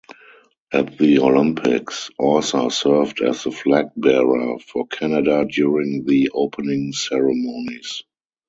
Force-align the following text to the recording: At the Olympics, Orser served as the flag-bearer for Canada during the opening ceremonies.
At 0.73 0.97
the 0.97 1.19
Olympics, 1.19 2.09
Orser 2.19 2.71
served 2.71 3.21
as 3.21 3.43
the 3.43 3.51
flag-bearer 3.51 4.57
for 4.57 4.87
Canada 4.87 5.45
during 5.47 6.05
the 6.07 6.31
opening 6.33 6.91
ceremonies. 6.91 8.01